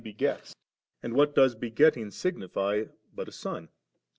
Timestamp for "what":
1.13-1.35